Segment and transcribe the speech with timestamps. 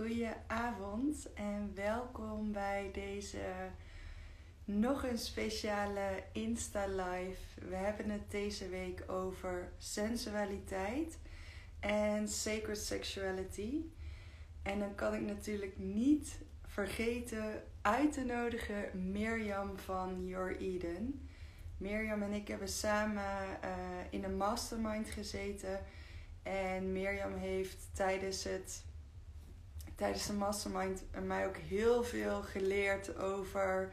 [0.00, 3.70] Goedenavond en welkom bij deze
[4.64, 7.68] nog een speciale Insta Live.
[7.68, 11.18] We hebben het deze week over sensualiteit
[11.80, 13.80] en sacred sexuality.
[14.62, 21.28] En dan kan ik natuurlijk niet vergeten uit te nodigen Mirjam van Your Eden.
[21.76, 23.70] Mirjam en ik hebben samen uh,
[24.10, 25.80] in een mastermind gezeten.
[26.42, 28.84] En Mirjam heeft tijdens, het,
[30.00, 33.92] tijdens de mastermind mij ook heel veel geleerd over,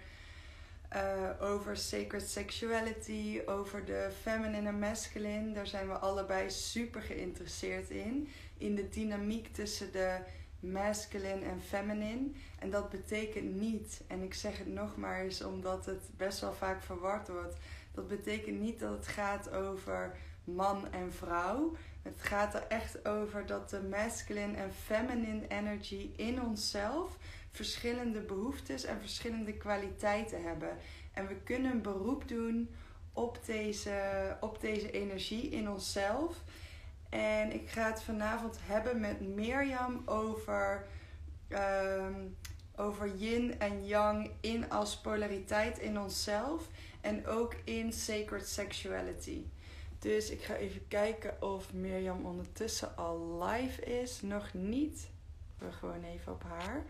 [0.95, 5.53] uh, over sacred sexuality, over de feminine en masculine.
[5.53, 8.27] Daar zijn we allebei super geïnteresseerd in.
[8.57, 10.17] In de dynamiek tussen de
[10.59, 12.27] masculine en feminine.
[12.59, 16.53] En dat betekent niet, en ik zeg het nog maar eens omdat het best wel
[16.53, 17.55] vaak verward wordt.
[17.91, 21.75] Dat betekent niet dat het gaat over man en vrouw.
[22.01, 27.17] Het gaat er echt over dat de masculine en feminine energy in onszelf
[27.51, 30.77] verschillende behoeftes en verschillende kwaliteiten hebben.
[31.13, 32.69] En we kunnen een beroep doen
[33.13, 36.43] op deze, op deze energie in onszelf.
[37.09, 40.85] En ik ga het vanavond hebben met Mirjam over,
[41.49, 42.37] um,
[42.75, 46.67] over yin en yang in als polariteit in onszelf.
[47.01, 49.45] En ook in sacred sexuality.
[49.99, 54.21] Dus ik ga even kijken of Mirjam ondertussen al live is.
[54.21, 55.09] Nog niet.
[55.57, 56.85] We gewoon even op haar.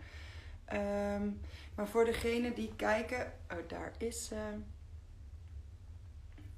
[1.16, 1.40] Um,
[1.74, 3.32] maar voor degenen die kijken.
[3.52, 4.58] Oh, daar is ze.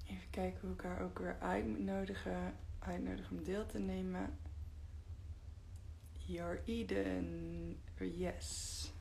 [0.06, 2.56] Even kijken hoe ik haar ook weer uit moet nodigen.
[2.78, 4.38] Uitnodigen om deel te nemen.
[6.12, 7.82] Your Eden.
[7.98, 8.92] Yes.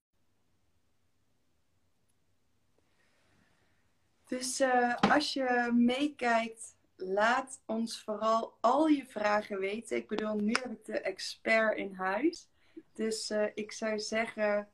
[4.27, 9.97] Dus uh, als je meekijkt laat ons vooral al je vragen weten.
[9.97, 12.47] Ik bedoel, nu heb ik de expert in huis.
[12.93, 14.67] Dus uh, ik zou zeggen,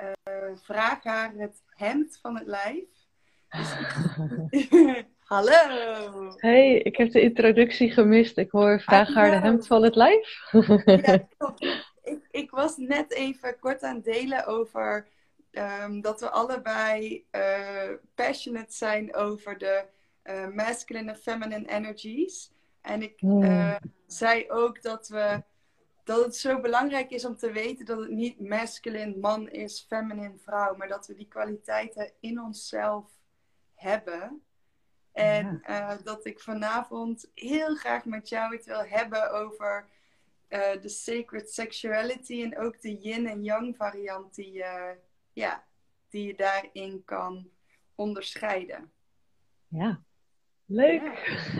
[0.00, 2.84] uh, vraag haar het hemd van het lijf.
[3.48, 3.74] Dus...
[5.32, 6.32] Hallo!
[6.36, 8.38] Hey, ik heb de introductie gemist.
[8.38, 10.40] Ik hoor vraag haar de hemd van het lijf.
[10.84, 11.28] ja,
[12.02, 15.08] ik, ik, was net even kort aan het delen over
[15.50, 19.84] um, dat we allebei uh, passionate zijn over de
[20.24, 22.52] uh, masculine en feminine energies.
[22.80, 25.42] En ik uh, zei ook dat, we,
[26.04, 30.38] dat het zo belangrijk is om te weten dat het niet masculine man is, feminine
[30.38, 33.10] vrouw, maar dat we die kwaliteiten in onszelf
[33.74, 34.42] hebben.
[35.12, 35.92] En ja.
[35.92, 39.88] uh, dat ik vanavond heel graag met jou het wil hebben over
[40.80, 44.64] de sacred sexuality en ook de yin en yang variant die,
[45.32, 45.64] ja,
[46.08, 47.50] die je daarin kan
[47.94, 48.92] onderscheiden.
[49.68, 50.02] Ja,
[50.72, 51.02] Leuk!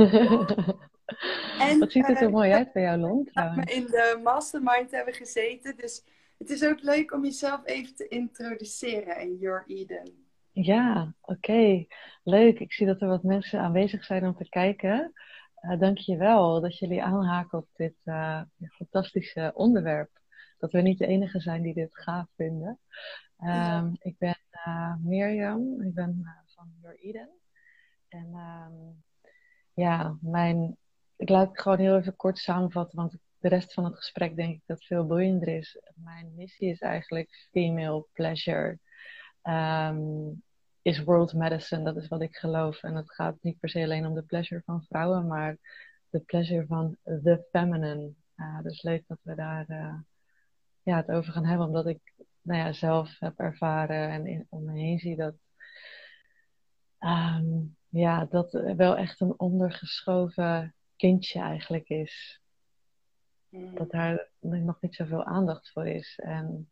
[1.69, 3.29] en, Wat ziet het er uh, mooi uit bij jou, Lon?
[3.65, 5.77] In de mastermind hebben we gezeten.
[5.77, 6.05] Dus
[6.39, 10.27] het is ook leuk om jezelf even te introduceren in Your Eden.
[10.53, 11.87] Ja, oké.
[12.25, 12.61] Leuk.
[12.61, 15.13] Ik zie dat er wat mensen aanwezig zijn om te kijken.
[15.63, 20.11] Uh, Dank je wel dat jullie aanhaken op dit uh, fantastische onderwerp.
[20.59, 22.79] Dat we niet de enige zijn die dit gaaf vinden.
[23.41, 23.93] Um, ja.
[23.99, 24.37] Ik ben
[25.03, 25.83] Mirjam.
[25.83, 27.42] Ik ben van Your Eden.
[28.13, 29.03] En um,
[29.75, 30.77] ja, mijn,
[31.17, 34.55] ik laat het gewoon heel even kort samenvatten, want de rest van het gesprek denk
[34.55, 35.81] ik dat veel boeiender is.
[35.95, 38.79] Mijn missie is eigenlijk female pleasure.
[39.43, 40.43] Um,
[40.83, 42.83] is world medicine, dat is wat ik geloof.
[42.83, 45.57] En het gaat niet per se alleen om de pleasure van vrouwen, maar
[46.11, 48.13] de pleasure van the feminine.
[48.37, 49.95] Uh, dus leuk dat we daar uh,
[50.83, 52.13] ja, het over gaan hebben, omdat ik
[52.43, 55.35] nou ja, zelf heb ervaren en om me heen zie dat
[57.01, 62.41] um, ja, dat wel echt een ondergeschoven kindje eigenlijk is.
[63.49, 63.75] Mm.
[63.75, 66.19] Dat daar nog niet zoveel aandacht voor is.
[66.23, 66.71] En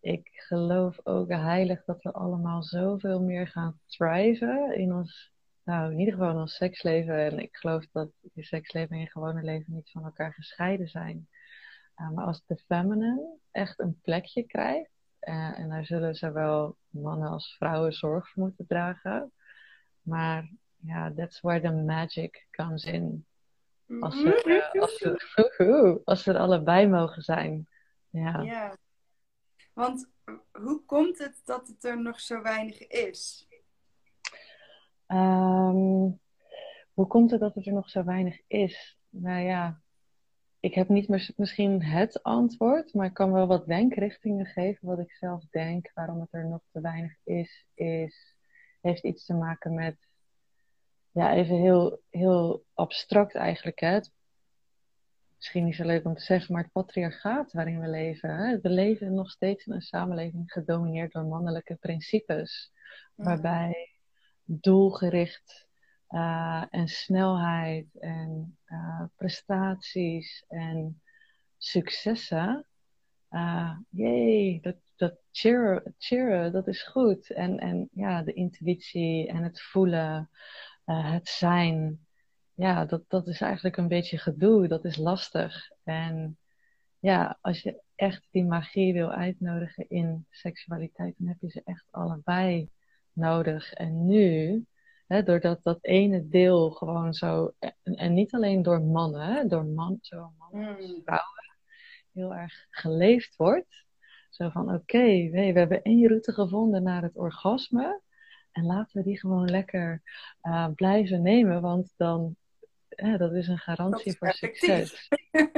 [0.00, 5.32] ik geloof ook heilig dat we allemaal zoveel meer gaan thriven in ons,
[5.64, 7.18] nou in ieder geval in ons seksleven.
[7.18, 11.28] En ik geloof dat je seksleven en je gewone leven niet van elkaar gescheiden zijn.
[11.96, 14.90] Uh, maar als de feminine echt een plekje krijgt,
[15.20, 19.32] uh, en daar zullen zowel mannen als vrouwen zorg voor moeten dragen,
[20.08, 23.26] maar ja, that's where the magic comes in.
[24.00, 27.68] Als we, uh, als, we, als we er allebei mogen zijn.
[28.10, 28.40] Ja.
[28.40, 28.76] ja.
[29.72, 30.08] Want
[30.52, 33.46] hoe komt het dat het er nog zo weinig is?
[35.06, 36.20] Um,
[36.92, 38.98] hoe komt het dat het er nog zo weinig is?
[39.08, 39.80] Nou ja,
[40.60, 44.86] ik heb niet misschien het antwoord, maar ik kan wel wat denkrichtingen geven.
[44.86, 48.36] Wat ik zelf denk, waarom het er nog te weinig is, is
[48.80, 49.96] heeft iets te maken met,
[51.10, 53.80] ja, even heel, heel abstract eigenlijk.
[53.80, 54.00] Hè?
[55.38, 58.36] misschien niet zo leuk om te zeggen, maar het patriarchaat waarin we leven.
[58.36, 58.60] Hè?
[58.60, 62.72] We leven nog steeds in een samenleving gedomineerd door mannelijke principes,
[63.14, 63.90] waarbij
[64.44, 65.68] doelgericht
[66.10, 71.02] uh, en snelheid en uh, prestaties en
[71.56, 72.66] successen.
[73.30, 77.30] Uh, jee, dat, dat cheeren, cheeren, dat is goed.
[77.30, 80.30] En, en ja, de intuïtie en het voelen,
[80.84, 82.06] het zijn
[82.58, 84.68] ja, dat, dat is eigenlijk een beetje gedoe.
[84.68, 85.70] Dat is lastig.
[85.84, 86.38] En
[86.98, 91.84] ja, als je echt die magie wil uitnodigen in seksualiteit, dan heb je ze echt
[91.90, 92.70] allebei
[93.12, 93.72] nodig.
[93.72, 94.64] En nu,
[95.06, 99.98] hè, doordat dat ene deel gewoon zo, en, en niet alleen door mannen, door man,
[100.00, 101.02] zo mannen als hmm.
[101.04, 101.47] vrouwen,
[102.18, 103.86] heel erg geleefd wordt.
[104.30, 108.00] Zo van, oké, we hebben één route gevonden naar het orgasme.
[108.52, 110.02] En laten we die gewoon lekker
[110.42, 112.36] uh, blijven nemen, want dan
[112.88, 115.08] ja, dat is een garantie voor succes.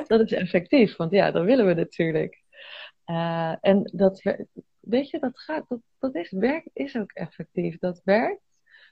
[0.06, 2.42] dat is effectief, want ja, dat willen we natuurlijk.
[3.06, 4.22] Uh, en dat,
[4.80, 7.78] weet je, dat gaat, dat, dat is, werk is ook effectief.
[7.78, 8.42] Dat werkt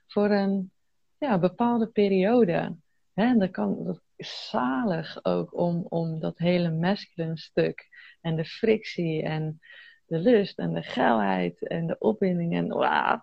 [0.07, 0.71] voor een
[1.19, 2.77] ja, bepaalde periode.
[3.15, 3.25] Hè?
[3.25, 7.89] En dat, kan, dat zalig ook om, om dat hele masculine stuk
[8.21, 9.61] en de frictie en
[10.07, 13.21] de lust en de geilheid en de opwinding en wow,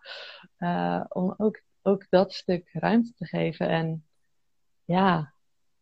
[0.60, 3.70] uh, om ook, ook dat stuk ruimte te geven.
[3.70, 4.06] En
[4.84, 5.34] ja,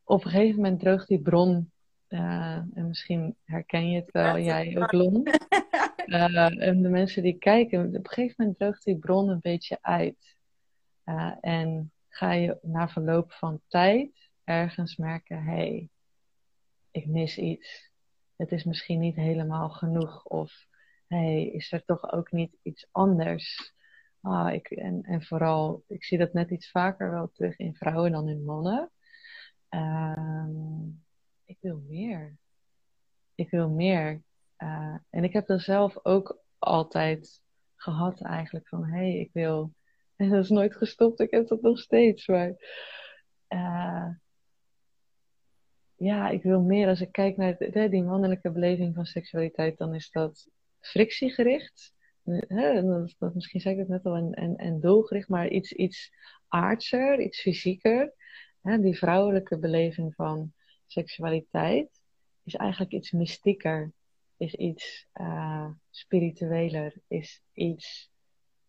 [0.04, 1.72] op een gegeven moment droogt die bron.
[2.10, 5.28] Uh, en misschien herken je het wel, jij ook, Lon.
[6.06, 9.78] Uh, en de mensen die kijken, op een gegeven moment droogt die bron een beetje
[9.82, 10.36] uit.
[11.42, 15.90] En ga je na verloop van tijd ergens merken: hé, hey,
[16.92, 17.92] ik mis iets.
[18.36, 20.26] Het is misschien niet helemaal genoeg.
[20.26, 20.68] Of
[21.08, 23.74] hé, hey, is er toch ook niet iets anders?
[24.22, 28.12] Ah, ik, en, en vooral, ik zie dat net iets vaker wel terug in vrouwen
[28.12, 28.92] dan in mannen.
[29.70, 30.86] Uh,
[31.46, 32.38] ik wil meer.
[33.36, 34.24] Ik wil meer.
[34.58, 37.42] Uh, en ik heb dat zelf ook altijd
[37.76, 38.68] gehad eigenlijk.
[38.68, 39.74] Van hé, hey, ik wil.
[40.16, 41.20] En dat is nooit gestopt.
[41.20, 42.28] Ik heb dat nog steeds.
[42.28, 42.54] Maar
[43.50, 44.10] uh,
[45.96, 46.88] ja, ik wil meer.
[46.88, 47.58] Als ik kijk naar
[47.90, 50.50] die mannelijke beleving van seksualiteit, dan is dat
[50.80, 51.94] frictiegericht.
[53.20, 56.12] Dat, misschien zei ik het net al, en, en, en doelgericht, maar iets, iets
[56.48, 58.14] aardser, iets fysieker
[58.64, 60.54] die vrouwelijke beleving van
[60.88, 62.02] seksualiteit
[62.44, 63.92] is eigenlijk iets mystieker,
[64.38, 68.12] is iets uh, spiritueler, is iets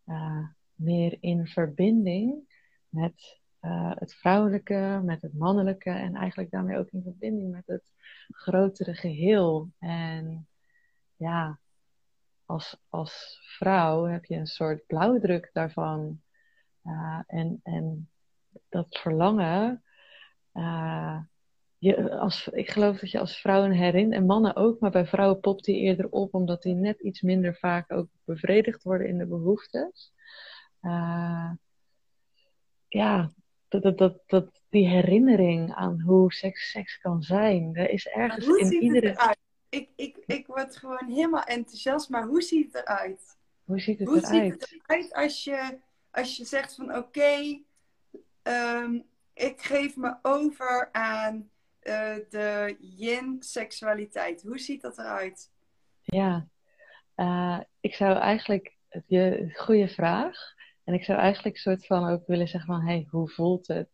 [0.07, 2.53] uh, meer in verbinding
[2.89, 7.93] met uh, het vrouwelijke, met het mannelijke en eigenlijk daarmee ook in verbinding met het
[8.29, 9.71] grotere geheel.
[9.79, 10.49] En
[11.17, 11.59] ja,
[12.47, 16.21] als, als vrouw heb je een soort blauwdruk daarvan.
[17.27, 18.09] en, en
[18.69, 19.85] dat verlangen
[20.55, 21.19] uh,
[21.79, 25.07] je, als, ik geloof dat je als vrouw een herin, en mannen ook, maar bij
[25.07, 29.19] vrouwen popt die eerder op omdat die net iets minder vaak ook bevredigd worden in
[29.19, 30.13] de behoeftes.
[32.89, 33.33] Ja,
[33.81, 38.47] dat, dat, dat, dat, die herinnering aan hoe seks seks kan zijn, er is ergens
[38.47, 39.09] hoe in ziet iedere.
[39.09, 39.39] Het eruit?
[39.69, 43.37] Ik, ik, ik word gewoon helemaal enthousiast, maar hoe ziet het eruit?
[43.65, 44.53] Hoe ziet het hoe eruit?
[44.53, 45.79] Ziet het eruit als je,
[46.11, 47.63] als je zegt van oké, okay,
[48.43, 49.05] um,
[49.35, 51.51] ik geef me over aan
[51.83, 54.43] uh, de yin-seksualiteit.
[54.43, 55.51] Hoe ziet dat eruit?
[56.03, 56.47] Ja,
[57.17, 60.54] uh, ik zou eigenlijk, je, goede vraag.
[60.85, 63.89] En ik zou eigenlijk soort van ook willen zeggen van, hey, hoe voelt het?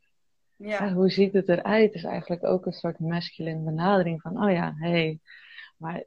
[0.56, 0.92] Ja.
[0.92, 1.94] Hoe ziet het eruit?
[1.94, 5.20] Is eigenlijk ook een soort masculine benadering van, oh ja, hey,
[5.76, 6.04] maar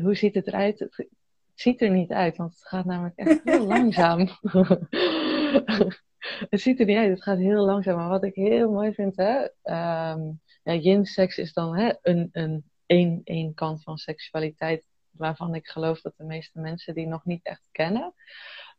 [0.00, 0.78] hoe ziet het eruit?
[0.78, 1.08] Het
[1.54, 4.18] ziet er niet uit, want het gaat namelijk echt heel langzaam.
[6.50, 7.96] het ziet er niet uit, het gaat heel langzaam.
[7.96, 9.40] Maar wat ik heel mooi vind, hè,
[10.12, 15.66] um, ja, yin-seks is dan hè, een, een, een, een kant van seksualiteit waarvan ik
[15.66, 18.14] geloof dat de meeste mensen die nog niet echt kennen.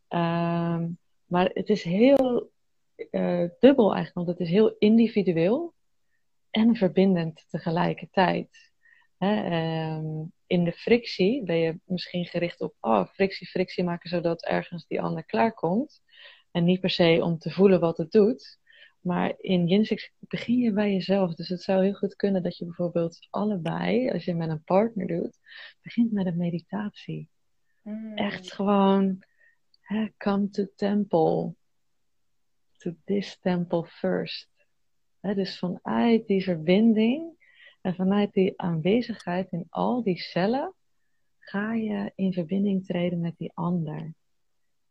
[0.10, 2.52] Um, maar het is heel
[3.12, 5.74] uh, dubbel eigenlijk, want het is heel individueel
[6.50, 8.72] en verbindend tegelijkertijd.
[9.18, 14.46] Hè, um, in de frictie ben je misschien gericht op oh, frictie, frictie maken zodat
[14.46, 16.02] ergens die ander klaarkomt.
[16.52, 18.60] En niet per se om te voelen wat het doet.
[19.00, 19.88] Maar in Yin
[20.20, 21.36] begin je bij jezelf.
[21.36, 25.08] Dus het zou heel goed kunnen dat je bijvoorbeeld allebei, als je met een partner
[25.08, 25.40] doet,
[25.82, 27.30] begint met een meditatie.
[27.82, 28.18] Mm.
[28.18, 29.24] Echt gewoon,
[30.18, 31.56] come to temple.
[32.78, 34.48] To this temple first.
[35.22, 37.34] Dus vanuit die verbinding
[37.82, 40.74] en vanuit die aanwezigheid in al die cellen,
[41.40, 44.14] ga je in verbinding treden met die ander.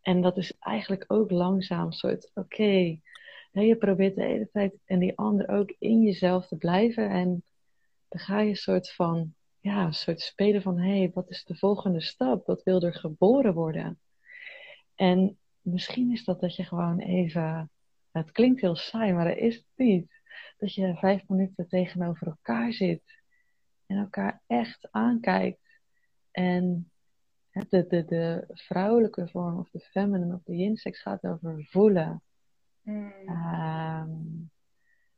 [0.00, 2.98] En dat is eigenlijk ook langzaam soort, oké,
[3.52, 7.10] je probeert de hele tijd en die ander ook in jezelf te blijven.
[7.10, 7.42] En
[8.08, 11.44] dan ga je een soort van, ja, een soort spelen van, hé, hey, wat is
[11.44, 12.46] de volgende stap?
[12.46, 13.98] Wat wil er geboren worden?
[14.94, 17.70] En misschien is dat dat je gewoon even,
[18.10, 20.22] het klinkt heel saai, maar dat is het niet.
[20.58, 23.22] Dat je vijf minuten tegenover elkaar zit
[23.86, 25.80] en elkaar echt aankijkt.
[26.30, 26.90] En
[27.50, 32.22] de, de, de vrouwelijke vorm of de feminine of de yin-sex gaat over voelen.
[32.82, 33.12] Mm.
[33.26, 34.10] Ehm,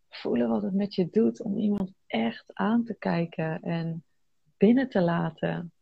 [0.08, 4.04] voelen wat het met je doet om iemand echt aan te kijken en
[4.56, 5.72] binnen te laten.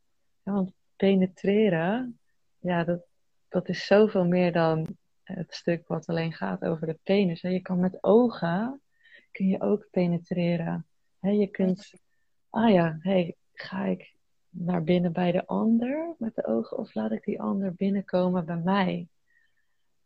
[0.42, 2.18] want penetreren,
[2.58, 3.06] ja, dat,
[3.54, 7.40] dat is zoveel meer dan het stuk wat alleen gaat over de penis.
[7.40, 8.82] Je kan met ogen,
[9.30, 10.86] kun je ook penetreren.
[11.20, 11.92] Je kunt,
[12.50, 14.14] ah ja, hey, ga ik
[14.50, 18.56] naar binnen bij de ander met de ogen of laat ik die ander binnenkomen bij
[18.56, 19.08] mij?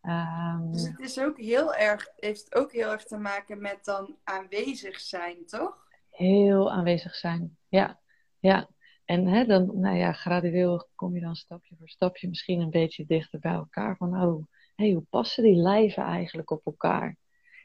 [0.02, 4.16] Um, dus het is ook heel erg, heeft ook heel erg te maken met dan
[4.24, 5.86] aanwezig zijn, toch?
[6.10, 7.98] Heel aanwezig zijn, ja.
[8.38, 8.68] ja.
[9.08, 13.06] En hè, dan, nou ja, gradueel kom je dan stapje voor stapje misschien een beetje
[13.06, 13.96] dichter bij elkaar.
[13.96, 17.16] Van, oh, hey, hoe passen die lijven eigenlijk op elkaar?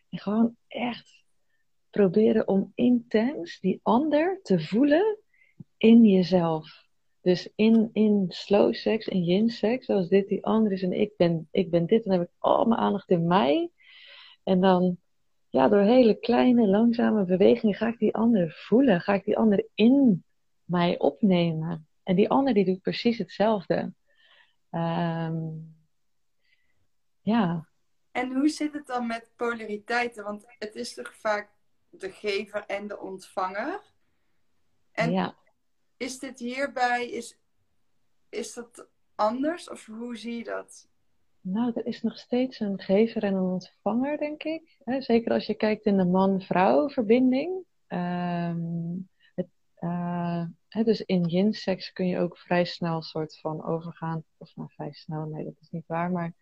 [0.10, 1.24] En gewoon echt
[1.90, 5.18] proberen om intens die ander te voelen
[5.78, 6.88] in jezelf.
[7.22, 11.14] Dus in, in slow sex, in yin sex, zoals dit die ander is en ik
[11.18, 13.70] ben, ik ben dit, dan heb ik al mijn aandacht in mij.
[14.44, 14.98] En dan,
[15.50, 19.02] ja, door hele kleine, langzame bewegingen ga ik die ander voelen.
[19.02, 20.24] Ga ik die ander in
[20.64, 21.88] mij opnemen.
[22.04, 23.94] En die ander die doet precies hetzelfde.
[24.72, 25.76] Um,
[27.22, 27.68] ja.
[28.12, 30.24] En hoe zit het dan met polariteiten?
[30.24, 31.50] Want het is toch vaak
[31.90, 33.82] de gever en de ontvanger.
[34.92, 35.36] En ja
[36.04, 37.40] is dit hierbij, is,
[38.30, 40.88] is dat anders of hoe zie je dat?
[41.42, 44.78] Nou, er is nog steeds een gever en een ontvanger, denk ik.
[45.00, 47.66] Zeker als je kijkt in de man-vrouw verbinding.
[47.88, 48.96] Ehm,
[49.84, 54.24] uh, dus in yin-sex kun je ook vrij snel soort van overgaan.
[54.38, 56.12] Of nou, vrij snel, nee, dat is niet waar.
[56.12, 56.34] Maar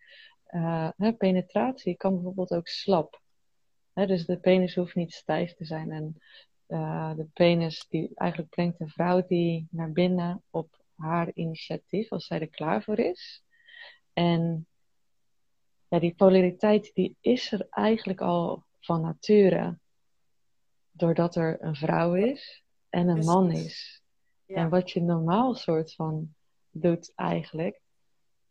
[0.50, 3.20] uh, penetratie kan bijvoorbeeld ook slap.
[3.92, 5.90] dus de penis hoeft niet stijf te zijn.
[5.90, 6.16] En
[6.68, 12.26] uh, de penis die eigenlijk brengt een vrouw die naar binnen op haar initiatief, als
[12.26, 13.42] zij er klaar voor is.
[14.12, 14.66] En
[15.88, 19.78] ja, die polariteit die is er eigenlijk al van nature.
[20.90, 24.02] Doordat er een vrouw is en een man is.
[24.46, 26.34] En wat je normaal soort van
[26.70, 27.80] doet eigenlijk,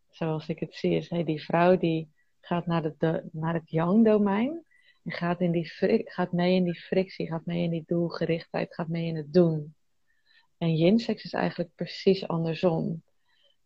[0.09, 4.05] zoals ik het zie, is hey, die vrouw die gaat naar, de, naar het yang
[4.05, 4.65] domein.
[5.01, 5.71] Je gaat, in die,
[6.05, 9.75] gaat mee in die frictie, gaat mee in die doelgerichtheid, gaat mee in het doen.
[10.57, 13.03] En yin-sex is eigenlijk precies andersom.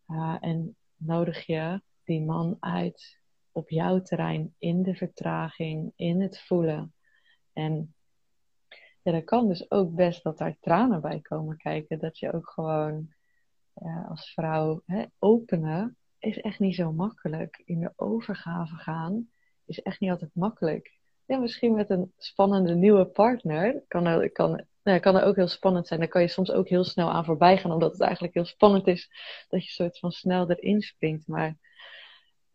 [0.07, 3.19] Uh, en nodig je die man uit
[3.51, 6.93] op jouw terrein, in de vertraging, in het voelen.
[7.53, 7.93] En
[9.13, 11.99] ja, kan dus ook best dat daar tranen bij komen kijken.
[11.99, 13.13] Dat je ook gewoon
[13.73, 17.61] ja, als vrouw hè, openen is echt niet zo makkelijk.
[17.65, 19.29] In de overgave gaan
[19.65, 20.95] is echt niet altijd makkelijk
[21.25, 23.83] ja, misschien met een spannende nieuwe partner.
[23.87, 25.99] Kan er, kan, nou, kan er ook heel spannend zijn.
[25.99, 28.87] Daar kan je soms ook heel snel aan voorbij gaan, omdat het eigenlijk heel spannend
[28.87, 29.09] is
[29.49, 31.27] dat je soort van snel erin springt.
[31.27, 31.57] Maar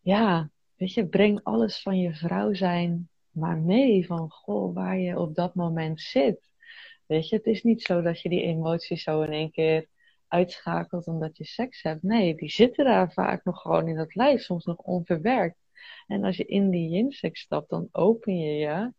[0.01, 4.07] ja, weet je, breng alles van je vrouw zijn maar mee.
[4.07, 6.53] Van goh, waar je op dat moment zit.
[7.07, 9.89] Weet je, het is niet zo dat je die emoties zo in één keer
[10.29, 12.03] uitschakelt omdat je seks hebt.
[12.03, 15.59] Nee, die zitten daar vaak nog gewoon in dat lijf, soms nog onverwerkt.
[16.07, 18.93] En als je in die yin stapt, dan open je je.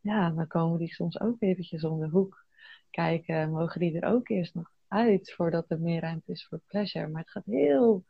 [0.00, 2.46] Ja, dan komen die soms ook eventjes om de hoek
[2.90, 3.50] kijken.
[3.50, 7.08] Mogen die er ook eerst nog uit voordat er meer ruimte is voor pleasure.
[7.08, 8.04] Maar het gaat heel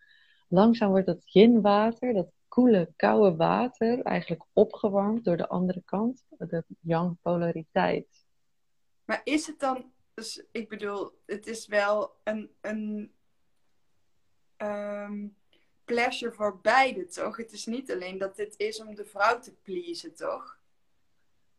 [0.48, 6.64] langzaam wordt dat yin-water, dat koele, koude water, eigenlijk opgewarmd door de andere kant, de
[6.80, 8.26] yang-polariteit.
[9.04, 13.12] Maar is het dan, dus ik bedoel, het is wel een, een
[14.56, 15.26] ehm,
[15.84, 17.36] pleasure voor beide, toch?
[17.36, 20.58] Het is niet alleen dat dit is om de vrouw te pleasen, toch?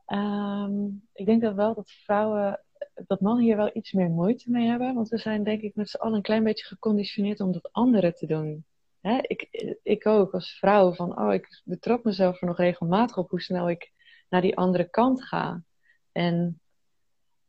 [0.05, 2.63] Ehm, ik denk dat wel dat vrouwen,
[3.07, 4.93] dat mannen hier wel iets meer moeite mee hebben.
[4.93, 8.15] Want we zijn denk ik met z'n allen een klein beetje geconditioneerd om dat anderen
[8.15, 8.65] te doen.
[9.05, 9.17] Hè?
[9.21, 9.47] Ik,
[9.83, 13.69] ik ook als vrouw van, oh, ik betrap mezelf er nog regelmatig op hoe snel
[13.69, 13.91] ik
[14.29, 15.63] naar die andere kant ga.
[16.11, 16.61] En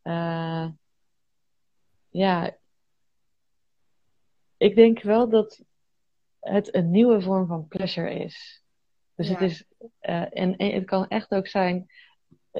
[0.03, 0.67] uh,
[2.09, 2.57] ja,
[4.57, 5.63] ik denk wel dat
[6.39, 8.63] het een nieuwe vorm van pleasure is.
[9.15, 11.85] Dus het is, uh, en, en, het kan echt ook zijn,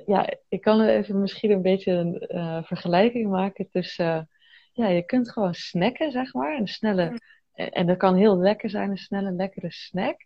[0.06, 4.30] ja, ik kan even misschien een beetje een uh, vergelijking maken tussen,
[4.74, 7.20] ja, je kunt gewoon snacken, zeg maar, een snelle,
[7.58, 10.26] en dat kan heel lekker zijn, een snelle, lekkere snack,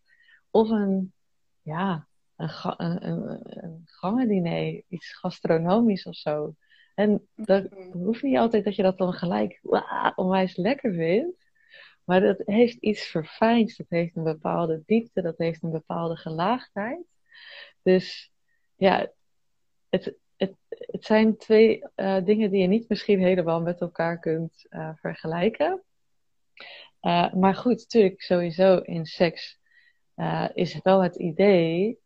[0.50, 1.14] of een,
[1.62, 6.56] ja, een, een, een, een gangendiner, iets gastronomisch of zo.
[6.96, 11.50] En dat hoeft niet altijd dat je dat dan gelijk wauw, onwijs lekker vindt.
[12.04, 13.78] Maar dat heeft iets verfijns.
[13.78, 15.22] Dat heeft een bepaalde diepte.
[15.22, 17.06] Dat heeft een bepaalde gelaagdheid.
[17.82, 18.32] Dus
[18.76, 19.12] ja,
[19.90, 24.66] het, het, het zijn twee uh, dingen die je niet misschien helemaal met elkaar kunt
[24.70, 25.84] uh, vergelijken.
[27.02, 29.60] Uh, maar goed, natuurlijk, sowieso in seks
[30.54, 32.00] is het wel het idee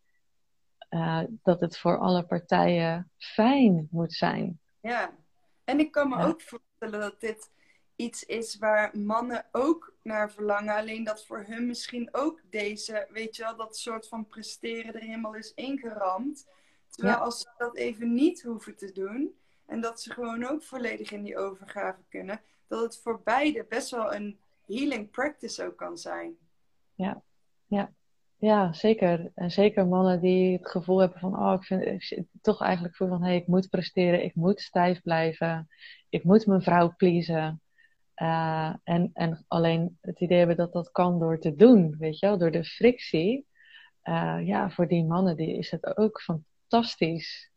[1.44, 4.60] dat het voor alle partijen fijn moet zijn.
[4.82, 5.16] Ja,
[5.64, 7.52] en ik kan me ook voorstellen dat dit
[7.96, 10.76] iets is waar mannen ook naar verlangen.
[10.76, 15.02] Alleen dat voor hun misschien ook deze, weet je wel, dat soort van presteren er
[15.02, 16.48] helemaal is ingeramd.
[16.90, 19.36] Terwijl als ze dat even niet hoeven te doen
[19.66, 23.90] en dat ze gewoon ook volledig in die overgave kunnen, dat het voor beide best
[23.90, 26.36] wel een healing practice ook kan zijn.
[26.94, 27.22] Ja,
[27.66, 27.94] ja.
[28.38, 29.32] Ja, zeker.
[29.36, 33.22] En zeker mannen die het gevoel hebben van, oh, ik vind toch eigenlijk voel van,
[33.22, 35.68] hé, hey, ik moet presteren, ik moet stijf blijven,
[36.10, 37.62] ik moet mijn vrouw pleasen.
[38.16, 42.26] Uh, en, en alleen het idee hebben dat dat kan door te doen, weet je
[42.26, 43.48] wel, door de frictie.
[44.04, 47.52] Uh, ja, voor die mannen die is het ook fantastisch.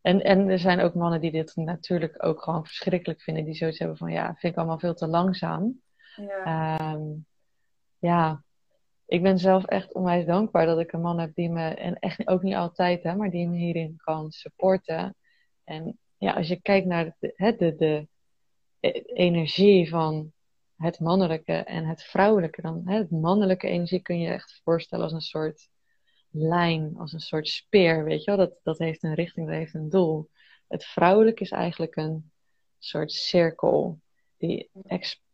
[0.00, 3.78] En, en er zijn ook mannen die dit natuurlijk ook gewoon verschrikkelijk vinden, die zoiets
[3.78, 5.80] hebben van, ja, vind ik allemaal veel te langzaam.
[6.16, 6.94] Ja.
[6.94, 7.26] Um,
[7.98, 8.44] ja,
[9.06, 12.28] ik ben zelf echt onwijs dankbaar dat ik een man heb die me, en echt
[12.28, 15.16] ook niet altijd, hè, maar die me hierin kan supporten.
[15.64, 18.08] En ja, als je kijkt naar de, de, de,
[18.80, 20.32] de energie van
[20.76, 25.12] het mannelijke en het vrouwelijke, dan hè, het mannelijke energie kun je echt voorstellen als
[25.12, 25.68] een soort
[26.30, 28.46] lijn, als een soort speer, weet je wel?
[28.46, 30.30] Dat, dat heeft een richting, dat heeft een doel.
[30.68, 32.30] Het vrouwelijke is eigenlijk een
[32.78, 34.00] soort cirkel
[34.36, 34.70] die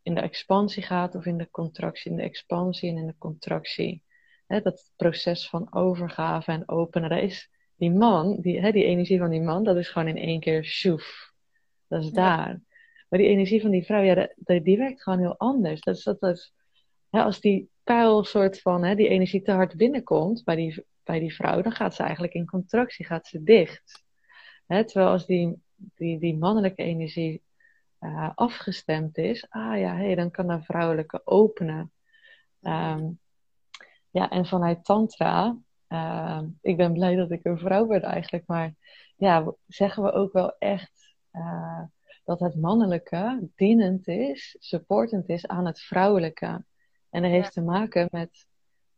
[0.02, 4.02] in de expansie gaat of in de contractie, in de expansie en in de contractie.
[4.46, 9.40] dat proces van overgave en openen, dat is die man, die, die energie van die
[9.40, 11.32] man, dat is gewoon in één keer shoef.
[11.88, 12.60] Dat is daar.
[13.08, 15.80] Maar die energie van die vrouw, ja, die, die werkt gewoon heel anders.
[15.80, 16.52] Dat is, dat is,
[17.10, 21.62] als die pijl soort van, die energie te hard binnenkomt bij die, bij die vrouw,
[21.62, 24.04] dan gaat ze eigenlijk in contractie, gaat ze dicht.
[24.66, 27.42] terwijl als die, die, die mannelijke energie
[28.02, 31.92] uh, afgestemd is, ah ja, hey, dan kan de vrouwelijke openen.
[32.60, 33.18] Um,
[34.10, 35.56] ja, en vanuit Tantra,
[35.88, 38.74] uh, ik ben blij dat ik een vrouw ben eigenlijk, maar
[39.16, 41.82] ja, zeggen we ook wel echt uh,
[42.24, 46.64] dat het mannelijke dienend is, supportend is aan het vrouwelijke.
[47.10, 48.46] En dat heeft te maken met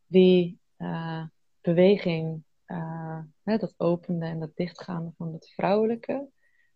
[0.07, 1.25] die uh,
[1.61, 2.45] beweging,
[3.43, 6.29] hè, dat openen en dat dichtgaan van het vrouwelijke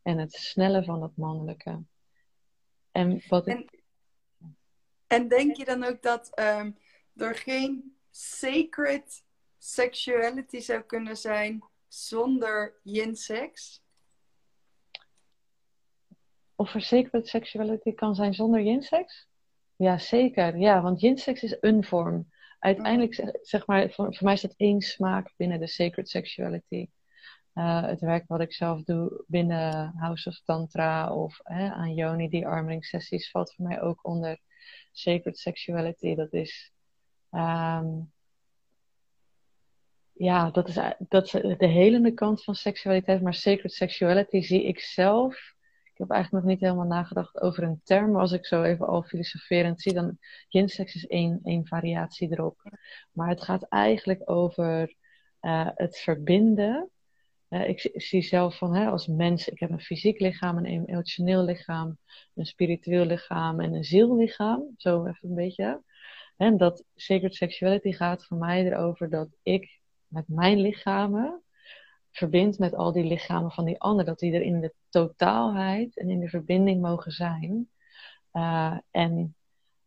[0.02, 1.82] en het snelle van het mannelijke.
[2.98, 3.46] En, wat
[5.06, 6.78] en, denk je dan ook dat um,
[7.16, 9.24] er geen sacred
[9.58, 13.82] sexuality zou kunnen zijn zonder yin-sex?
[16.54, 19.28] Of er sacred sexuality kan zijn zonder yin-sex?
[19.76, 20.56] Ja, zeker.
[20.56, 22.32] Ja, want yin-sex is een vorm.
[22.58, 26.88] Uiteindelijk, zeg maar, voor, voor mij is dat één smaak binnen de sacred sexuality.
[27.59, 32.47] Uh, het werk wat ik zelf doe binnen House of Tantra of aan Yoni, die
[32.47, 34.38] arming sessies, valt voor mij ook onder
[34.92, 36.14] sacred sexuality.
[36.14, 36.73] Dat is,
[37.31, 38.12] um,
[40.12, 45.55] ja, dat is, dat de helende kant van seksualiteit, maar sacred sexuality zie ik zelf.
[45.85, 48.87] Ik heb eigenlijk nog niet helemaal nagedacht over een term, maar als ik zo even
[48.87, 50.18] al filosoferend zie, dan
[50.49, 52.62] yin-sex is één, één variatie erop.
[53.12, 54.94] Maar het gaat eigenlijk over
[55.40, 56.90] uh, het verbinden
[57.48, 61.98] ik zie zelf van hè, als mens, ik heb een fysiek lichaam, een emotioneel lichaam,
[62.34, 64.74] een spiritueel lichaam en een ziellichaam.
[64.76, 65.82] Zo even een beetje.
[66.37, 71.42] En dat sacred sexuality gaat voor mij erover dat ik met mijn lichamen
[72.11, 74.04] verbind met al die lichamen van die ander.
[74.04, 77.70] Dat die er in de totaalheid en in de verbinding mogen zijn.
[78.32, 79.37] Uh, en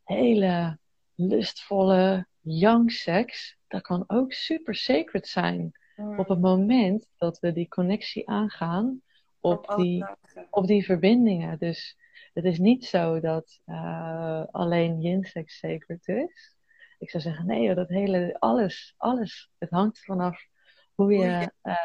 [0.04, 0.80] hele
[1.16, 5.72] lustvolle young seks, dat kan ook super sacred zijn.
[5.96, 9.02] Op het moment dat we die connectie aangaan
[9.40, 10.06] op, die,
[10.50, 11.60] op die verbindingen.
[11.60, 11.98] Dus
[12.34, 16.56] het is niet zo dat uh, alleen yin-sex sacred is.
[17.00, 19.52] Ik zou zeggen, nee, dat hele, alles, alles.
[19.58, 20.48] Het hangt vanaf
[20.96, 21.76] hoe je, uh,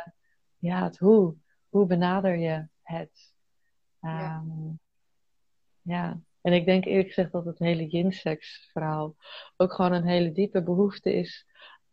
[0.59, 1.37] ja, het hoe.
[1.69, 3.35] Hoe benader je het?
[4.01, 4.35] Um, ja.
[4.35, 4.73] Ehm,
[5.83, 6.21] ja.
[6.41, 9.17] En ik denk eerlijk gezegd dat het hele yin-sex verhaal
[9.57, 11.47] ook gewoon een hele diepe behoefte is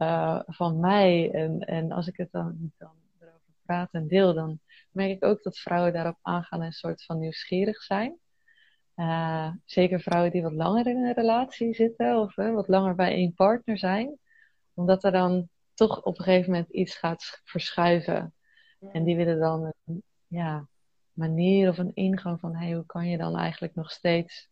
[0.04, 1.32] uh, van mij.
[1.32, 4.60] En, en als ik het dan, dan erover praat en deel, dan
[4.92, 8.18] merk ik ook dat vrouwen daarop aangaan en een soort van nieuwsgierig zijn.
[8.96, 13.34] Uh, zeker vrouwen die wat langer in een relatie zitten of wat langer bij één
[13.34, 14.18] partner zijn.
[14.74, 18.34] Omdat er dan toch op een gegeven moment iets gaat verschuiven.
[18.92, 19.74] En die willen dan
[20.28, 20.68] ja,
[21.12, 24.50] manier of een ingang van hey, hoe kan je dan eigenlijk nog steeds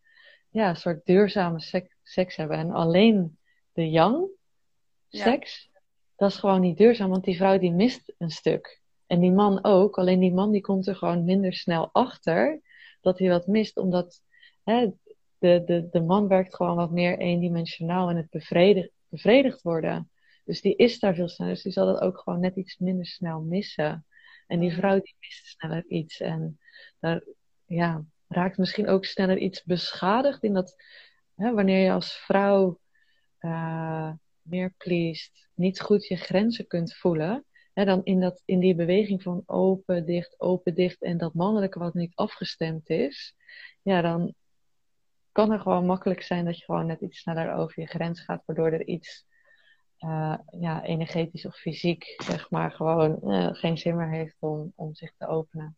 [0.49, 1.59] ja, een soort duurzame
[2.03, 2.57] seks, hebben.
[2.57, 3.37] En alleen
[3.73, 4.27] de yang
[5.11, 5.69] seks,
[6.15, 8.81] dat is gewoon niet duurzaam, want die vrouw die mist een stuk.
[9.07, 12.61] En die man ook, alleen die man die komt er gewoon minder snel achter
[13.01, 14.21] dat hij wat mist, omdat
[14.63, 14.89] hè,
[15.37, 20.09] de, de, de man werkt gewoon wat meer eendimensionaal en het bevredigd, bevredigd worden.
[20.45, 23.05] Dus die is daar veel sneller, dus die zal dat ook gewoon net iets minder
[23.05, 24.05] snel missen.
[24.47, 26.59] En die vrouw die mist sneller iets en
[26.99, 27.23] daar
[27.65, 30.75] ja, raakt misschien ook sneller iets beschadigd in dat
[31.35, 32.79] hè, wanneer je als vrouw
[33.39, 34.11] uh,
[34.51, 39.21] meer pleased, niet goed je grenzen kunt voelen, hè, dan in, dat, in die beweging
[39.21, 43.35] van open, dicht, open, dicht en dat mannelijke wat niet afgestemd is,
[43.81, 44.33] ja, dan
[45.31, 48.43] kan er gewoon makkelijk zijn dat je gewoon net iets sneller over je grens gaat,
[48.45, 49.25] waardoor er iets
[49.99, 54.95] uh, ja, energetisch of fysiek, zeg maar, gewoon uh, geen zin meer heeft om, om
[54.95, 55.77] zich te openen.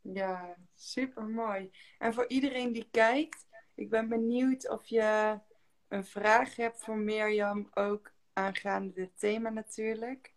[0.00, 1.70] Ja, super mooi.
[1.98, 5.38] En voor iedereen die kijkt, ik ben benieuwd of je
[5.92, 10.32] een vraag hebt voor Mirjam, ook aangaande dit thema natuurlijk.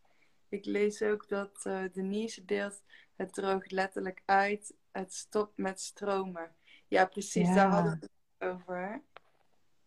[0.50, 2.82] Ik lees ook dat uh, Denise deelt,
[3.15, 6.56] het droogt letterlijk uit, het stopt met stromen.
[6.88, 9.02] Ja, precies, daar hadden we het over.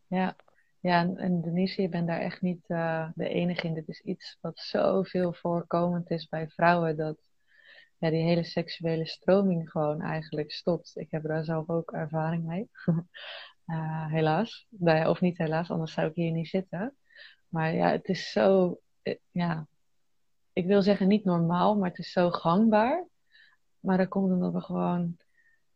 [0.07, 0.37] Ja,
[0.81, 3.74] ja, en Denise, je bent daar echt niet uh, de enige in.
[3.74, 7.18] Dit is iets wat zoveel voorkomend is bij vrouwen, dat
[7.98, 10.92] ja, die hele seksuele stroming gewoon eigenlijk stopt.
[10.96, 12.70] Ik heb daar zelf ook ervaring mee.
[13.68, 14.66] uh, helaas.
[15.07, 16.96] Of niet helaas, anders zou ik hier niet zitten.
[17.48, 19.66] Maar ja, het is zo, eh, ja,
[20.52, 23.07] ik wil zeggen niet normaal, maar het is zo gangbaar.
[23.81, 25.16] Maar dat komt omdat we gewoon,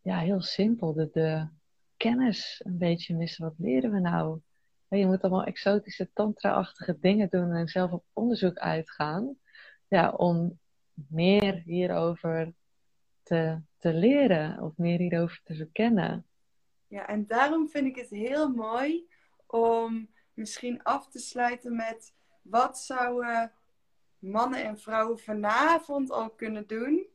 [0.00, 1.48] ja, heel simpel, de, de
[1.96, 3.44] kennis een beetje missen.
[3.44, 4.40] Wat leren we nou?
[4.88, 9.37] Je moet allemaal exotische tantra-achtige dingen doen en zelf op onderzoek uitgaan.
[9.88, 10.59] Ja, om
[10.92, 12.55] meer hierover
[13.22, 16.26] te, te leren of meer hierover te verkennen.
[16.92, 19.09] Ja, en daarom vind ik het heel mooi
[19.46, 23.52] om misschien af te sluiten met wat zouden
[24.18, 27.07] mannen en vrouwen vanavond al kunnen doen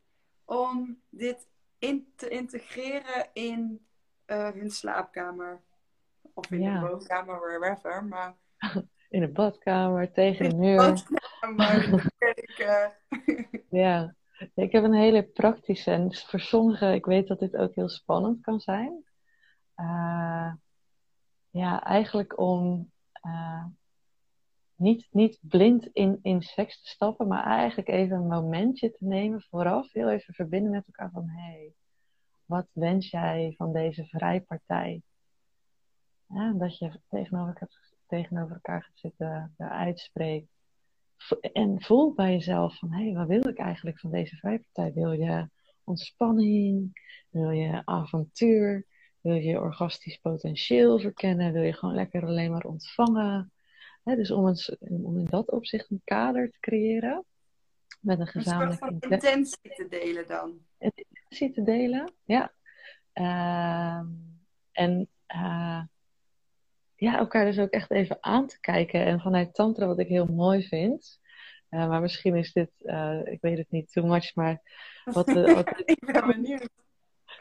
[0.46, 1.48] om dit
[1.80, 3.86] in te integreren in
[4.28, 5.62] uh, hun slaapkamer.
[6.34, 8.04] Of in de woonkamer, wherever.
[8.04, 8.36] Maar...
[9.10, 10.88] In de badkamer, tegen de muur.
[10.88, 12.12] In de badkamer,
[13.70, 14.16] ja,
[14.54, 15.92] ik heb een hele praktische.
[15.92, 19.06] En voor sommigen, ik weet dat dit ook heel spannend kan zijn.
[19.80, 20.54] Uh,
[21.50, 22.92] ja, eigenlijk om
[23.26, 23.66] uh,
[24.76, 29.42] niet, niet blind in, in seks te stappen, maar eigenlijk even een momentje te nemen
[29.42, 29.92] vooraf.
[29.92, 31.74] Heel even verbinden met elkaar van, hé, hey,
[32.46, 35.02] wat wens jij van deze vrijpartij?
[36.28, 37.68] Ja, dat je tegenover,
[38.08, 40.50] tegenover elkaar gaat zitten, uitspreekt.
[41.54, 44.94] En voel bij jezelf van, hé, hey, wat wil ik eigenlijk van deze vrijpartij?
[44.94, 45.50] Wil je
[45.84, 46.92] ontspanning?
[47.30, 48.86] Wil je avontuur?
[49.28, 51.54] Wil je orgastisch potentieel verkennen?
[51.54, 53.52] Wil je gewoon lekker alleen maar ontvangen?
[54.04, 57.26] dus om, een, om in dat opzicht een kader te creëren.
[58.00, 60.60] Met een gezamenlijke een intentie te delen dan.
[60.78, 62.54] Intentie te delen, ja.
[63.14, 64.02] Uh,
[64.72, 65.82] en uh,
[66.96, 69.06] ja, elkaar dus ook echt even aan te kijken.
[69.06, 71.20] En vanuit Tantra, wat ik heel mooi vind.
[71.70, 74.62] Uh, maar misschien is dit, uh, ik weet het niet, too much, maar
[75.06, 75.82] wat, wat...
[75.86, 76.70] ik ben benieuwd.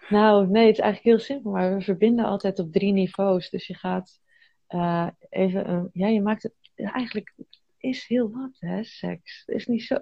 [0.09, 3.51] Nou, nee, het is eigenlijk heel simpel, maar we verbinden altijd op drie niveaus.
[3.51, 4.21] Dus je gaat
[5.29, 9.43] even, ja, je maakt het, eigenlijk, het is heel wat, hè, seks.
[9.47, 9.99] Het is niet zo,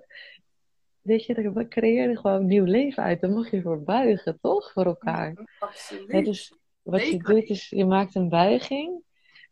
[1.00, 3.20] weet je, we creëren gewoon nieuw leven uit.
[3.20, 5.56] Daar mag je voor buigen, toch, voor elkaar.
[5.58, 6.24] Absoluut.
[6.24, 9.02] dus wat je doet is, je maakt een buiging.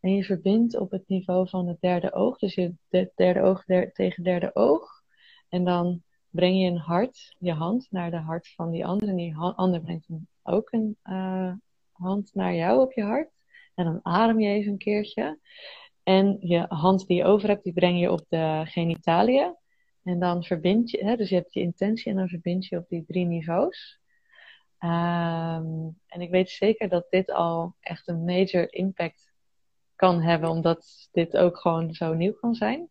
[0.00, 2.38] En je verbindt op het niveau van het derde oog.
[2.38, 2.74] Dus je
[3.14, 5.02] derde oog tegen derde oog.
[5.48, 9.08] En dan breng je een hart, je hand, naar de hart van die ander.
[9.08, 10.06] En die ander brengt
[10.42, 11.52] ook een uh,
[11.92, 13.30] hand naar jou op je hart.
[13.74, 15.38] En dan adem je even een keertje.
[16.02, 19.56] En je hand die je over hebt, die breng je op de genitaliën.
[20.02, 22.88] En dan verbind je, hè, dus je hebt je intentie en dan verbind je op
[22.88, 24.00] die drie niveaus.
[24.78, 29.32] Um, en ik weet zeker dat dit al echt een major impact
[29.96, 32.88] kan hebben, omdat dit ook gewoon zo nieuw kan zijn.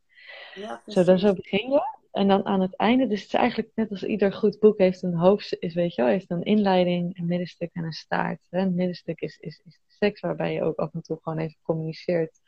[0.54, 2.01] Ja, zo, dan zo begin je.
[2.12, 5.04] En dan aan het einde, dus het is eigenlijk net als ieder goed boek heeft
[5.04, 8.40] een hoofdstuk, is, weet je wel, heeft een inleiding, een middenstuk en een staart.
[8.50, 12.40] Een middenstuk is, is, is seks, waarbij je ook af en toe gewoon even communiceert.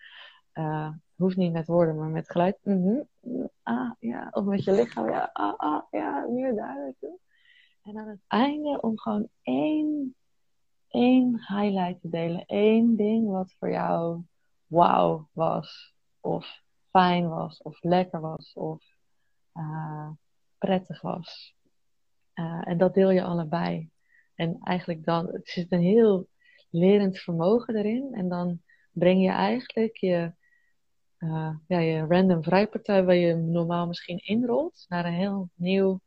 [0.54, 2.58] Uh, hoeft niet met woorden, maar met geluid.
[2.64, 3.08] Mm
[3.64, 4.30] ah, ja.
[4.32, 5.10] Of met je lichaam.
[5.10, 6.94] Ja, ah, ah, ja, meer daar
[7.84, 10.16] En aan het einde om gewoon één,
[10.88, 12.46] één highlight te delen.
[12.46, 14.22] één ding wat voor jou
[14.68, 18.93] wauw was, of fijn was, of lekker was, of
[19.54, 20.10] uh,
[20.58, 21.56] prettig was.
[22.36, 23.90] Uh, en dat deel je allebei.
[24.36, 26.28] En eigenlijk dan, het zit een heel
[26.70, 28.14] lerend vermogen erin.
[28.14, 28.62] En dan
[28.92, 30.34] breng je eigenlijk je,
[31.20, 36.02] uh, ja, je random vrijpartij, waar je normaal misschien inrolt, naar een heel nieuw,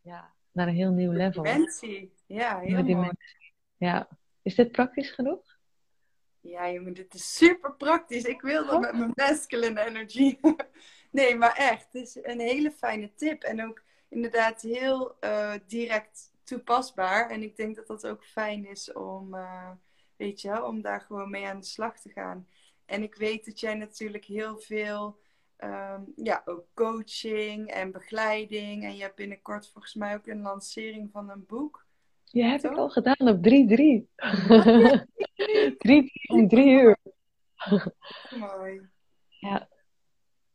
[0.00, 1.42] ja, naar een heel nieuw level.
[1.42, 3.10] Dimensie, ja, heel mooi.
[3.76, 4.08] Ja,
[4.42, 5.52] is dit praktisch genoeg?
[6.40, 8.24] Ja, jongen, dit is super praktisch.
[8.24, 10.38] Ik wil dat met mijn masculine energy.
[11.12, 13.42] nee, maar echt, het is een hele fijne tip.
[13.42, 17.30] En ook inderdaad heel uh, direct toepasbaar.
[17.30, 19.70] En ik denk dat dat ook fijn is om, uh,
[20.16, 22.46] weet je wel, om daar gewoon mee aan de slag te gaan.
[22.84, 25.18] En ik weet dat jij natuurlijk heel veel,
[25.58, 28.84] um, ja, ook coaching en begeleiding.
[28.84, 31.86] En je hebt binnenkort volgens mij ook een lancering van een boek.
[32.24, 33.40] Ja, heb ik al gedaan op 3-3.
[35.78, 36.96] 3 in 3 uur.
[38.38, 38.88] Mooi.
[39.28, 39.68] Ja.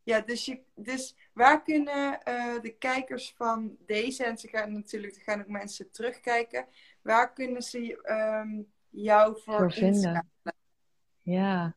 [0.07, 5.15] Ja, dus, je, dus waar kunnen uh, de kijkers van deze, en ze gaan natuurlijk,
[5.15, 6.65] er gaan ook mensen terugkijken,
[7.01, 7.99] waar kunnen ze
[8.43, 10.29] um, jou voor, voor vinden?
[11.21, 11.75] Ja,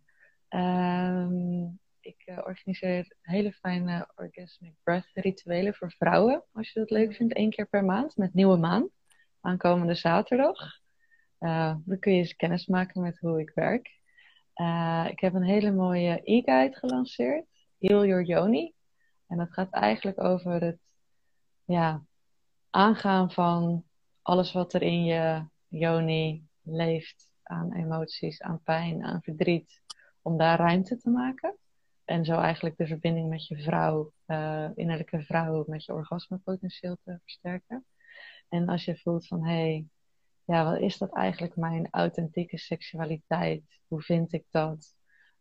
[0.48, 7.14] um, ik uh, organiseer hele fijne orgasmic breath rituelen voor vrouwen, als je dat leuk
[7.14, 8.88] vindt, één keer per maand met nieuwe maan
[9.40, 10.80] aankomende zaterdag.
[11.40, 13.98] Uh, dan kun je eens kennis maken met hoe ik werk.
[15.10, 17.48] Ik heb een hele mooie e-guide gelanceerd,
[17.80, 18.74] Heal Your Yoni.
[19.26, 20.78] En dat gaat eigenlijk over het
[21.64, 22.04] ja,
[22.70, 23.84] aangaan van
[24.22, 29.82] alles wat er in je yoni leeft aan emoties, aan pijn, aan verdriet,
[30.22, 31.56] om daar ruimte te maken.
[32.04, 37.18] En zo eigenlijk de verbinding met je vrouw, uh, innerlijke vrouw, met je orgasmepotentieel te
[37.22, 37.84] versterken.
[38.48, 39.86] En als je voelt van hé, hey,
[40.44, 43.62] ja, wat is dat eigenlijk mijn authentieke seksualiteit?
[43.86, 44.94] Hoe vind ik dat?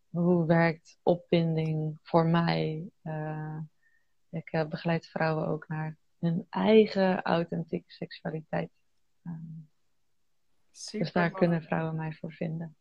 [0.10, 2.90] Hoe werkt opwinding voor mij?
[3.04, 3.58] Uh,
[4.30, 8.72] ik uh, begeleid vrouwen ook naar hun eigen authentieke seksualiteit.
[9.24, 9.70] Um,
[10.92, 12.76] dus daar kunnen vrouwen mij voor vinden.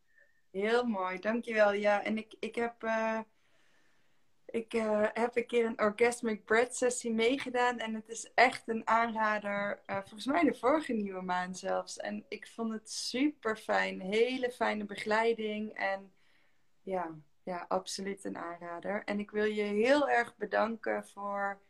[0.50, 1.72] Heel mooi, dankjewel.
[1.72, 3.20] Ja, en ik, ik heb uh,
[4.50, 7.78] ik uh, heb een keer een Orgasmic Bread sessie meegedaan.
[7.78, 9.82] En het is echt een aanrader.
[9.86, 11.96] Uh, volgens mij de vorige nieuwe maand zelfs.
[11.96, 14.00] En ik vond het super fijn.
[14.00, 15.72] Hele fijne begeleiding.
[15.72, 16.12] En
[16.88, 19.04] ja, ja, absoluut een aanrader.
[19.04, 21.60] En ik wil je heel erg bedanken voor,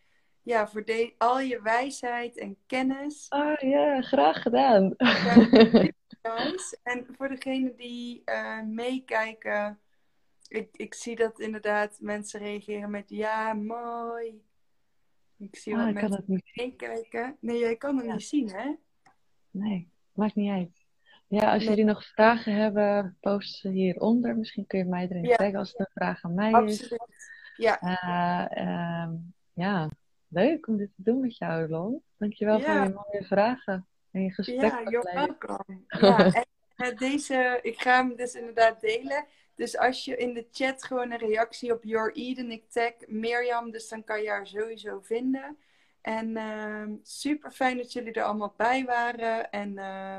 [0.42, 3.26] ja, voor de, al je wijsheid en kennis.
[3.28, 4.94] Ah ja, graag gedaan.
[6.82, 9.80] en voor degenen die uh, meekijken
[10.48, 14.42] ik, ik zie dat inderdaad mensen reageren met ja, mooi.
[15.36, 17.36] Ik zie ah, wat mensen kan niet meekijken.
[17.40, 18.74] Nee, jij kan het niet zien, hè?
[19.50, 20.77] Nee, maakt niet uit.
[21.28, 24.36] Ja, als jullie nog vragen hebben, post ze hieronder.
[24.36, 25.58] Misschien kun je mij erin ja.
[25.58, 27.04] als het een vraag aan mij Absoluut.
[27.08, 27.30] is.
[27.56, 27.82] Ja.
[27.82, 29.08] Uh,
[29.52, 29.88] ja,
[30.28, 32.02] leuk om dit te doen met jou, Lon.
[32.16, 32.64] Dankjewel ja.
[32.64, 34.60] voor je mooie vragen en je gesprek.
[34.60, 35.80] Ja, you're welcome.
[35.88, 39.26] ja, en eh, deze, ik ga hem dus inderdaad delen.
[39.54, 43.70] Dus als je in de chat gewoon een reactie op Your Eden, ik tag Mirjam,
[43.70, 45.56] dus dan kan je haar sowieso vinden.
[46.00, 49.50] En uh, super fijn dat jullie er allemaal bij waren.
[49.50, 50.18] En uh,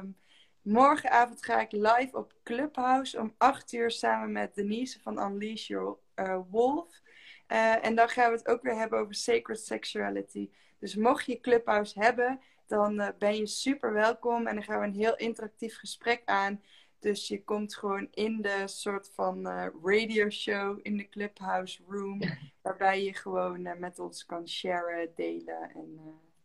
[0.61, 5.97] morgenavond ga ik live op Clubhouse om 8 uur samen met Denise van Unleash Your
[6.15, 7.01] uh, Wolf.
[7.47, 10.49] Uh, en dan gaan we het ook weer hebben over sacred sexuality.
[10.79, 14.47] Dus mocht je Clubhouse hebben, dan uh, ben je super welkom.
[14.47, 16.61] En dan gaan we een heel interactief gesprek aan.
[16.99, 19.47] Dus je komt gewoon in de soort van
[19.83, 22.21] radio show in de Clubhouse Room.
[22.61, 25.99] Waarbij je gewoon met ons kan sharen, delen en,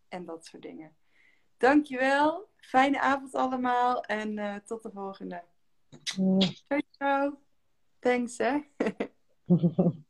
[0.09, 0.93] en dat soort dingen.
[1.65, 2.49] Dankjewel.
[2.57, 4.05] Fijne avond allemaal.
[4.05, 5.43] En tot de volgende.
[6.67, 7.39] Ciao, ciao.
[7.99, 8.59] Thanks, hè.